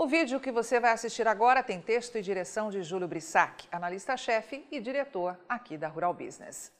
[0.00, 4.64] O vídeo que você vai assistir agora tem texto e direção de Júlio Brissac, analista-chefe
[4.70, 6.72] e diretor aqui da Rural Business.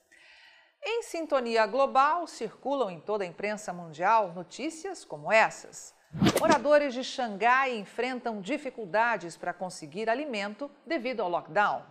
[0.80, 5.92] Em sintonia global, circulam em toda a imprensa mundial notícias como essas.
[6.38, 11.82] Moradores de Xangai enfrentam dificuldades para conseguir alimento devido ao lockdown.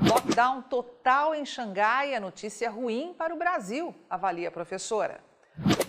[0.00, 5.20] Lockdown total em Xangai é notícia ruim para o Brasil, avalia a professora.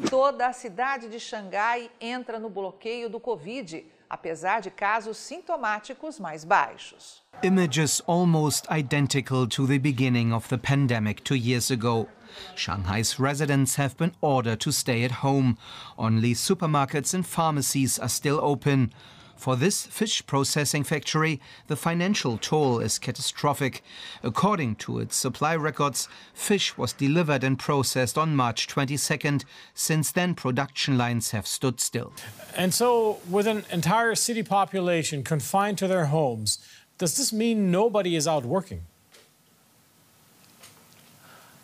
[0.10, 6.46] Toda a cidade de Xangai entra no bloqueio do Covid, apesar de casos sintomáticos mais
[6.46, 7.24] baixos.
[7.42, 12.08] Images almost identical to the beginning of the pandemic two years ago.
[12.56, 15.58] Shanghai's residents have been ordered to stay at home.
[15.98, 18.94] Only supermarkets and pharmacies are still open.
[19.36, 23.84] For this fish processing factory, the financial toll is catastrophic.
[24.24, 29.44] According to its supply records, fish was delivered and processed on March 22nd.
[29.74, 32.14] Since then, production lines have stood still.
[32.56, 36.60] And so, with an entire city population confined to their homes,
[36.98, 38.84] does this mean nobody is out working?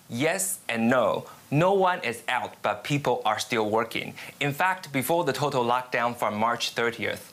[0.09, 1.28] Yes and no.
[1.52, 4.16] No one is out, but people are still working.
[4.39, 7.31] In fact, before the total lockdown from March 30th,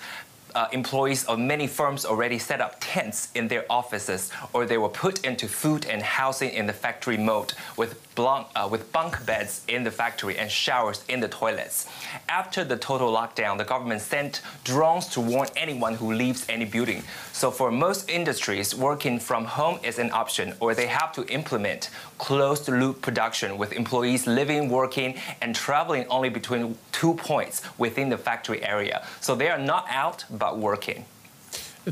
[0.57, 4.89] uh, employees of many firms already set up tents in their offices, or they were
[4.89, 9.85] put into food and housing in the factory mode with, uh, with bunk beds in
[9.85, 11.87] the factory and showers in the toilets.
[12.31, 17.03] After the total lockdown, the government sent drones to warn anyone who leaves any building.
[17.33, 21.91] So for most industries, working from home is an option, or they have to implement
[22.17, 28.17] closed loop production with employees living, working, and traveling only between two points within the
[28.17, 29.05] factory area.
[29.21, 31.05] So they are not out, but working.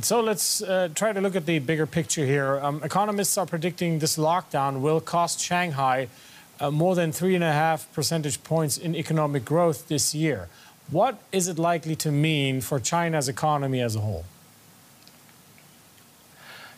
[0.01, 2.59] So let's uh, try to look at the bigger picture here.
[2.61, 6.09] Um, economists are predicting this lockdown will cost Shanghai
[6.61, 10.49] uh, more than three and a half percentage points in economic growth this year.
[10.91, 14.25] What is it likely to mean for China's economy as a whole?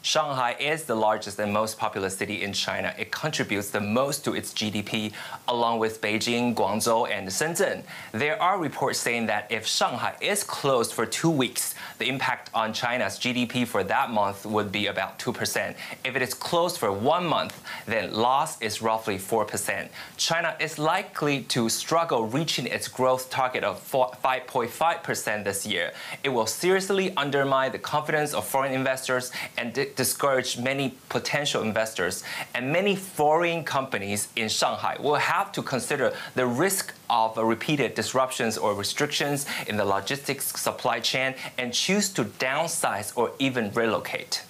[0.07, 2.95] Shanghai is the largest and most populous city in China.
[2.97, 5.13] It contributes the most to its GDP,
[5.49, 7.83] along with Beijing, Guangzhou, and Shenzhen.
[8.13, 12.73] There are reports saying that if Shanghai is closed for two weeks, the impact on
[12.73, 15.75] China's GDP for that month would be about 2%.
[16.05, 19.89] If it is closed for one month, then loss is roughly 4%.
[20.17, 25.91] China is likely to struggle reaching its growth target of 5.5% this year.
[26.23, 32.23] It will seriously undermine the confidence of foreign investors and discourage many potential investors.
[32.55, 38.57] And many foreign companies in Shanghai will have to consider the risk of repeated disruptions
[38.57, 44.43] or restrictions in the logistics supply chain and choose to downsize or even relocate.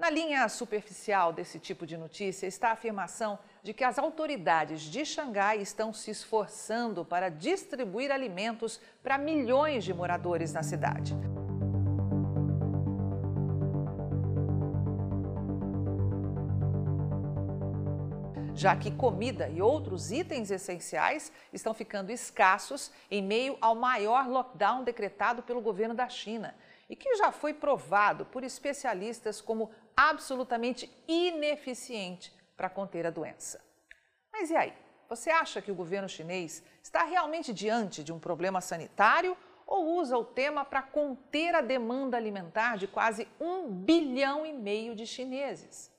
[0.00, 5.04] Na linha superficial desse tipo de notícia está a afirmação de que as autoridades de
[5.04, 11.16] Xangai estão se esforçando para distribuir alimentos para milhões de moradores na cidade.
[18.58, 24.82] Já que comida e outros itens essenciais estão ficando escassos em meio ao maior lockdown
[24.82, 26.56] decretado pelo governo da China
[26.90, 33.60] e que já foi provado por especialistas como absolutamente ineficiente para conter a doença.
[34.32, 34.72] Mas e aí?
[35.08, 39.36] Você acha que o governo chinês está realmente diante de um problema sanitário
[39.68, 44.96] ou usa o tema para conter a demanda alimentar de quase um bilhão e meio
[44.96, 45.96] de chineses?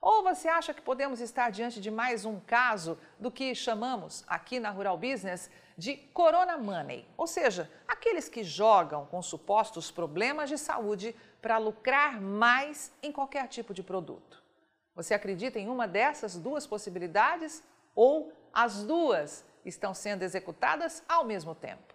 [0.00, 4.60] Ou você acha que podemos estar diante de mais um caso do que chamamos aqui
[4.60, 7.06] na Rural Business de Corona Money?
[7.16, 13.48] Ou seja, aqueles que jogam com supostos problemas de saúde para lucrar mais em qualquer
[13.48, 14.42] tipo de produto.
[14.94, 17.62] Você acredita em uma dessas duas possibilidades
[17.94, 21.94] ou as duas estão sendo executadas ao mesmo tempo?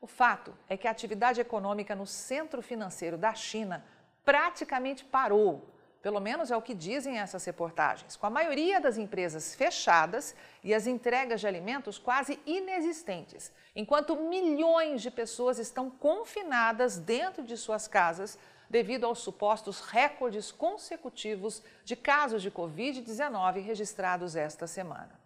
[0.00, 3.84] O fato é que a atividade econômica no centro financeiro da China
[4.24, 5.68] praticamente parou
[6.02, 10.72] pelo menos é o que dizem essas reportagens, com a maioria das empresas fechadas e
[10.72, 17.88] as entregas de alimentos quase inexistentes, enquanto milhões de pessoas estão confinadas dentro de suas
[17.88, 18.38] casas
[18.70, 25.18] devido aos supostos recordes consecutivos de casos de Covid-19 registrados esta semana.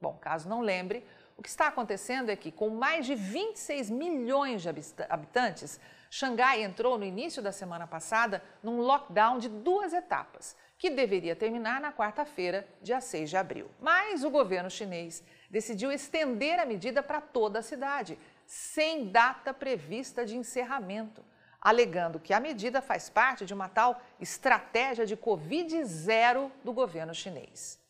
[0.00, 1.04] Bom, caso não lembre,
[1.36, 4.68] o que está acontecendo é que, com mais de 26 milhões de
[5.08, 5.78] habitantes,
[6.10, 11.80] Xangai entrou no início da semana passada num lockdown de duas etapas, que deveria terminar
[11.80, 13.70] na quarta-feira, dia 6 de abril.
[13.80, 20.24] Mas o governo chinês decidiu estender a medida para toda a cidade, sem data prevista
[20.24, 21.24] de encerramento,
[21.60, 27.14] alegando que a medida faz parte de uma tal estratégia de Covid zero do governo
[27.14, 27.80] chinês.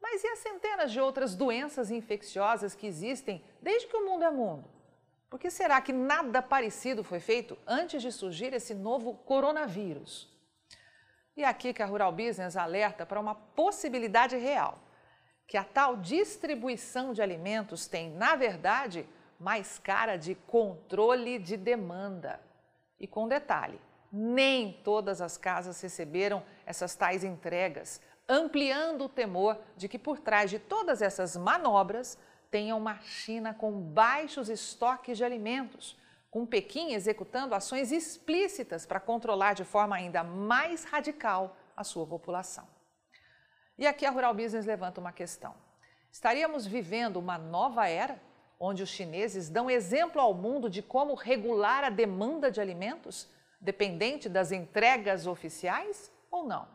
[0.00, 4.30] Mas e as centenas de outras doenças infecciosas que existem desde que o mundo é
[4.30, 4.68] mundo?
[5.32, 10.28] Por que será que nada parecido foi feito antes de surgir esse novo coronavírus?
[11.34, 14.78] E aqui que a Rural Business alerta para uma possibilidade real,
[15.46, 19.08] que a tal distribuição de alimentos tem, na verdade,
[19.40, 22.38] mais cara de controle de demanda.
[23.00, 23.80] E com detalhe,
[24.12, 30.50] nem todas as casas receberam essas tais entregas, ampliando o temor de que por trás
[30.50, 32.18] de todas essas manobras
[32.52, 35.98] tenha uma China com baixos estoques de alimentos,
[36.30, 42.68] com Pequim executando ações explícitas para controlar de forma ainda mais radical a sua população.
[43.78, 45.54] E aqui a Rural Business levanta uma questão.
[46.10, 48.20] Estaríamos vivendo uma nova era,
[48.60, 54.28] onde os chineses dão exemplo ao mundo de como regular a demanda de alimentos, dependente
[54.28, 56.68] das entregas oficiais ou não?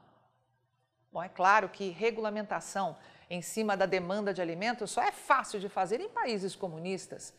[1.12, 2.98] Bom, é claro que regulamentação
[3.30, 7.34] em cima da demanda de alimentos só é fácil de fazer em países comunistas.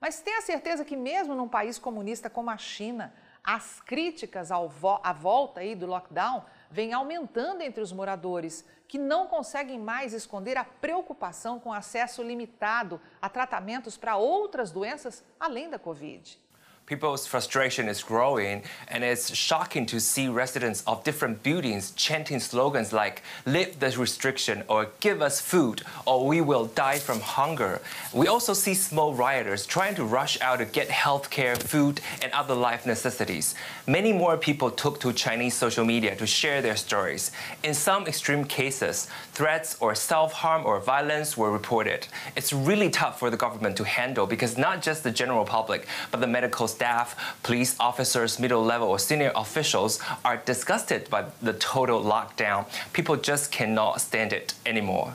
[0.00, 5.12] Mas tenha certeza que mesmo num país comunista como a China, as críticas vo à
[5.12, 10.64] volta aí do lockdown vêm aumentando entre os moradores, que não conseguem mais esconder a
[10.64, 16.38] preocupação com acesso limitado a tratamentos para outras doenças além da Covid.
[16.86, 22.92] People's frustration is growing, and it's shocking to see residents of different buildings chanting slogans
[22.92, 27.80] like, lift the restriction, or give us food, or we will die from hunger.
[28.12, 32.54] We also see small rioters trying to rush out to get healthcare, food, and other
[32.54, 33.54] life necessities.
[33.86, 37.32] Many more people took to Chinese social media to share their stories.
[37.62, 42.06] In some extreme cases, threats or self-harm or violence were reported.
[42.36, 46.20] It's really tough for the government to handle because not just the general public, but
[46.20, 52.02] the medical staff, police officers, middle level or senior officials are disgusted by the total
[52.02, 52.66] lockdown.
[52.92, 55.14] People just cannot stand it anymore.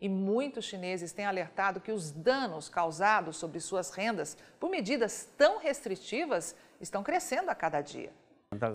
[0.00, 5.58] E muitos chineses têm alertado que os danos causados sobre suas rendas por medidas tão
[5.58, 8.10] restritivas estão crescendo a cada dia.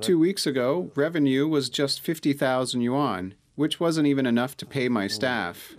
[0.02, 5.08] Two weeks ago, revenue was just 50,000 yuan, which wasn't even enough to pay my
[5.08, 5.76] staff.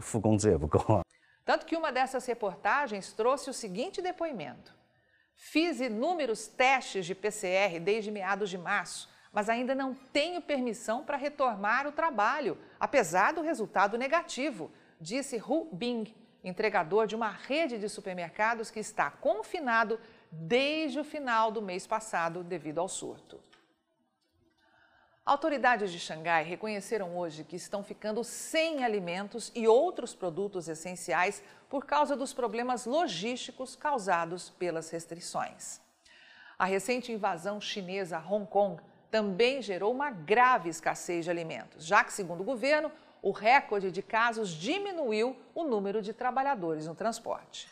[1.44, 4.72] Tanto que uma dessas reportagens trouxe o seguinte depoimento.
[5.34, 11.16] Fiz inúmeros testes de PCR desde meados de março, mas ainda não tenho permissão para
[11.16, 14.70] retomar o trabalho, apesar do resultado negativo,
[15.00, 19.98] disse Hu Bing, entregador de uma rede de supermercados que está confinado
[20.30, 23.40] desde o final do mês passado devido ao surto.
[25.26, 31.86] Autoridades de Xangai reconheceram hoje que estão ficando sem alimentos e outros produtos essenciais por
[31.86, 35.80] causa dos problemas logísticos causados pelas restrições.
[36.58, 42.04] A recente invasão chinesa a Hong Kong também gerou uma grave escassez de alimentos, já
[42.04, 42.92] que, segundo o governo,
[43.22, 47.66] o recorde de casos diminuiu o número de trabalhadores no transporte.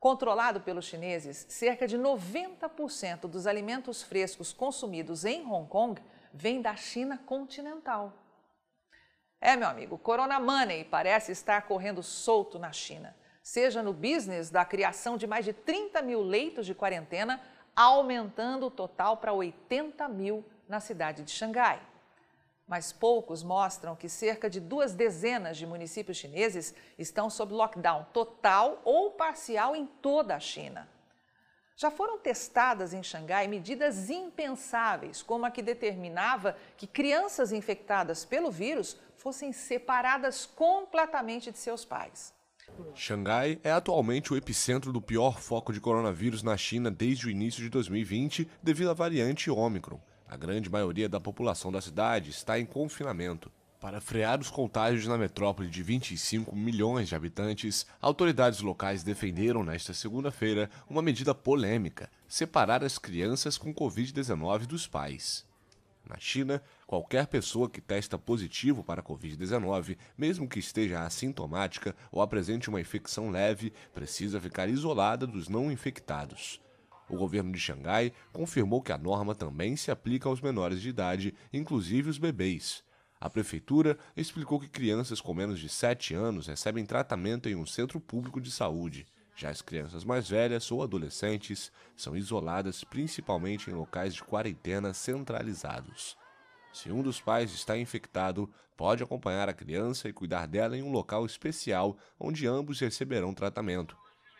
[0.00, 6.02] Controlado pelos chineses, cerca de 90% dos alimentos frescos consumidos em Hong Kong
[6.36, 8.12] vem da China continental.
[9.40, 14.64] É, meu amigo, Corona Money parece estar correndo solto na China, seja no business da
[14.64, 17.40] criação de mais de 30 mil leitos de quarentena,
[17.74, 21.80] aumentando o total para 80 mil na cidade de Xangai.
[22.66, 28.80] Mas poucos mostram que cerca de duas dezenas de municípios chineses estão sob lockdown total
[28.84, 30.88] ou parcial em toda a China.
[31.78, 38.50] Já foram testadas em Xangai medidas impensáveis, como a que determinava que crianças infectadas pelo
[38.50, 42.32] vírus fossem separadas completamente de seus pais.
[42.94, 47.62] Xangai é atualmente o epicentro do pior foco de coronavírus na China desde o início
[47.62, 50.00] de 2020, devido à variante Ômicron.
[50.26, 53.52] A grande maioria da população da cidade está em confinamento.
[53.86, 59.94] Para frear os contágios na metrópole de 25 milhões de habitantes, autoridades locais defenderam nesta
[59.94, 65.46] segunda-feira uma medida polêmica: separar as crianças com Covid-19 dos pais.
[66.04, 72.20] Na China, qualquer pessoa que testa positivo para a Covid-19, mesmo que esteja assintomática ou
[72.20, 76.60] apresente uma infecção leve, precisa ficar isolada dos não infectados.
[77.08, 81.32] O governo de Xangai confirmou que a norma também se aplica aos menores de idade,
[81.52, 82.84] inclusive os bebês.
[83.20, 87.98] A prefeitura explicou que crianças com menos de 7 anos recebem tratamento em um centro
[87.98, 89.06] público de saúde.
[89.34, 96.16] Já as crianças mais velhas ou adolescentes são isoladas principalmente em locais de quarentena centralizados.
[96.72, 100.92] Se um dos pais está infectado, pode acompanhar a criança e cuidar dela em um
[100.92, 103.96] local especial onde ambos receberão tratamento.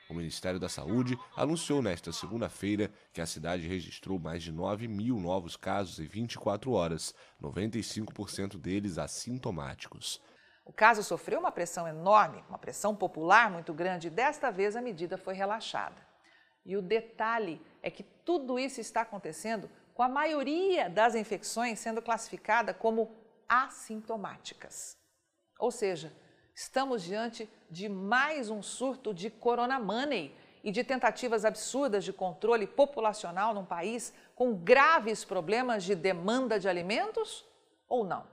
[0.08, 5.18] O Ministério da Saúde anunciou nesta segunda-feira que a cidade registrou mais de 9 mil
[5.18, 10.22] novos casos em 24 horas, 95% deles assintomáticos.
[10.64, 14.82] O caso sofreu uma pressão enorme, uma pressão popular muito grande, e desta vez a
[14.82, 15.96] medida foi relaxada.
[16.64, 22.02] E o detalhe é que tudo isso está acontecendo com a maioria das infecções sendo
[22.02, 23.16] classificada como
[23.48, 24.96] assintomáticas.
[25.58, 26.12] Ou seja,
[26.56, 30.34] estamos diante de mais um surto de corona money
[30.64, 36.66] e de tentativas absurdas de controle populacional num país com graves problemas de demanda de
[36.66, 37.44] alimentos
[37.86, 38.26] ou não?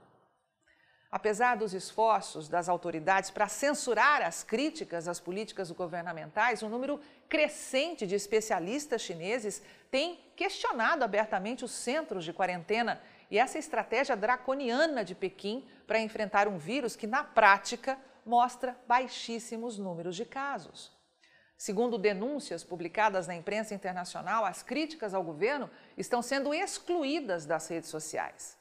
[1.12, 8.06] Apesar dos esforços das autoridades para censurar as críticas às políticas governamentais, um número crescente
[8.06, 13.00] de especialistas chineses tem questionado abertamente os centros de quarentena
[13.30, 19.78] e essa estratégia draconiana de Pequim para enfrentar um vírus que, na prática, mostra baixíssimos
[19.78, 20.92] números de casos.
[21.56, 27.88] Segundo denúncias publicadas na imprensa internacional, as críticas ao governo estão sendo excluídas das redes
[27.88, 28.58] sociais.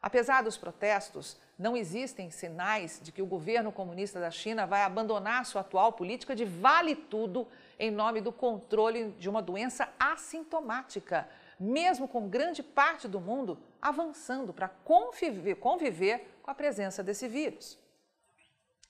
[0.00, 5.46] Apesar dos protestos, não existem sinais de que o governo comunista da China vai abandonar
[5.46, 7.46] sua atual política de vale tudo
[7.78, 14.52] em nome do controle de uma doença assintomática, mesmo com grande parte do mundo avançando
[14.52, 17.78] para conviver, conviver com a presença desse vírus.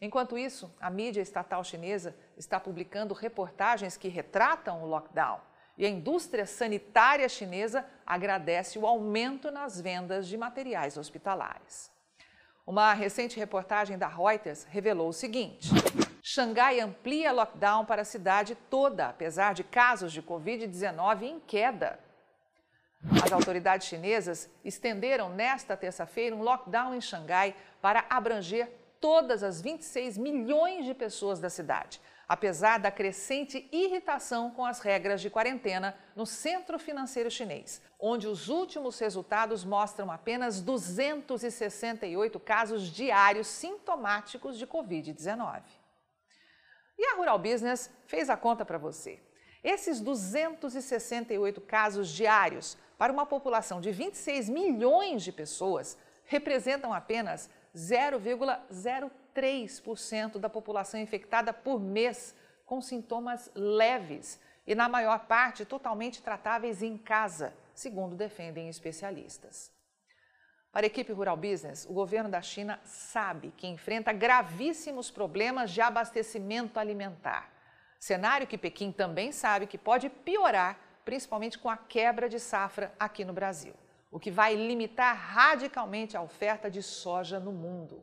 [0.05, 5.41] Enquanto isso, a mídia estatal chinesa está publicando reportagens que retratam o lockdown
[5.79, 11.91] e a indústria sanitária chinesa agradece o aumento nas vendas de materiais hospitalares.
[12.67, 15.71] Uma recente reportagem da Reuters revelou o seguinte:
[16.23, 21.99] Xangai amplia lockdown para a cidade toda, apesar de casos de Covid-19 em queda.
[23.25, 30.17] As autoridades chinesas estenderam nesta terça-feira um lockdown em Xangai para abranger todas as 26
[30.17, 36.25] milhões de pessoas da cidade, apesar da crescente irritação com as regras de quarentena no
[36.25, 45.61] centro financeiro chinês, onde os últimos resultados mostram apenas 268 casos diários sintomáticos de Covid-19.
[46.99, 49.21] E a Rural Business fez a conta para você.
[49.63, 60.39] Esses 268 casos diários para uma população de 26 milhões de pessoas representam apenas 0,03%
[60.39, 62.33] da população infectada por mês
[62.65, 69.73] com sintomas leves e, na maior parte, totalmente tratáveis em casa, segundo defendem especialistas.
[70.73, 75.81] Para a equipe Rural Business, o governo da China sabe que enfrenta gravíssimos problemas de
[75.81, 77.51] abastecimento alimentar.
[78.01, 83.25] Cenário que Pequim também sabe que pode piorar, principalmente com a quebra de safra aqui
[83.25, 83.75] no Brasil
[84.15, 88.01] o que vai limitar radicalmente a oferta de soja no mundo.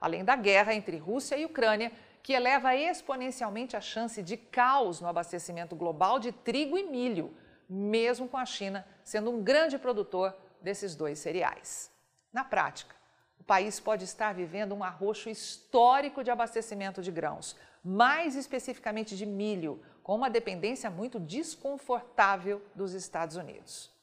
[0.00, 1.90] Além da guerra entre Rússia e Ucrânia,
[2.22, 7.36] que eleva exponencialmente a chance de caos no abastecimento global de trigo e milho,
[7.68, 11.90] mesmo com a China sendo um grande produtor desses dois cereais.
[12.32, 12.94] Na prática,
[13.40, 19.26] o país pode estar vivendo um arroxo histórico de abastecimento de grãos, mais especificamente de
[19.26, 23.97] milho, com uma dependência muito desconfortável dos Estados Unidos.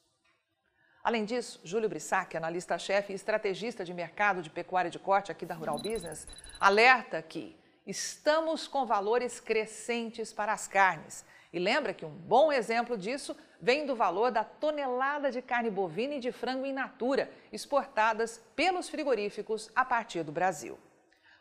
[1.06, 5.54] Além disso, Júlio Brissac, analista-chefe e estrategista de mercado de pecuária de corte aqui da
[5.54, 6.26] Rural Business,
[6.58, 7.54] alerta que
[7.86, 11.24] estamos com valores crescentes para as carnes.
[11.52, 16.14] E lembra que um bom exemplo disso vem do valor da tonelada de carne bovina
[16.14, 20.76] e de frango in natura exportadas pelos frigoríficos a partir do Brasil.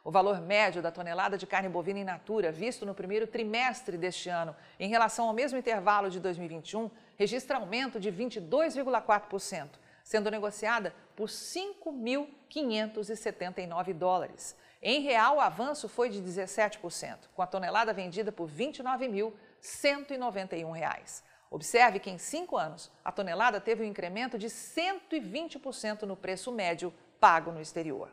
[0.06, 4.30] O valor médio da tonelada de carne bovina in natura, visto no primeiro trimestre deste
[4.30, 9.68] ano, em relação ao mesmo intervalo de 2021, registra aumento de 22,4%,
[10.04, 14.56] sendo negociada por 5.579 dólares.
[14.80, 21.24] Em real, o avanço foi de 17%, com a tonelada vendida por R$ 29.191.
[21.50, 26.94] Observe que em cinco anos, a tonelada teve um incremento de 120% no preço médio
[27.20, 28.12] pago no exterior.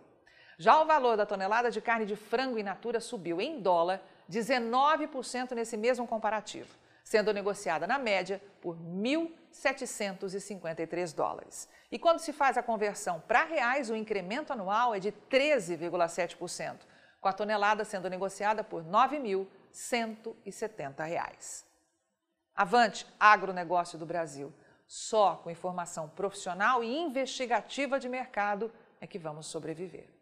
[0.59, 5.52] Já o valor da tonelada de carne de frango in natura subiu em dólar 19%
[5.52, 11.68] nesse mesmo comparativo sendo negociada na média por 1.753 dólares.
[11.90, 16.78] E quando se faz a conversão para reais, o incremento anual é de 13,7%,
[17.21, 21.66] com a tonelada sendo negociada por 9.170 reais.
[22.54, 24.52] Avante, agronegócio do Brasil.
[24.87, 30.21] Só com informação profissional e investigativa de mercado é que vamos sobreviver.